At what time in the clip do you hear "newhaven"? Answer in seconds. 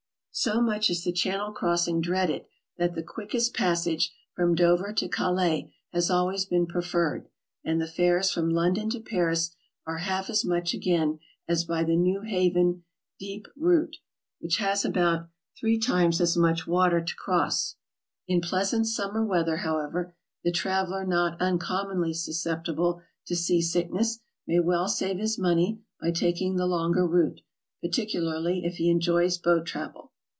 11.97-12.83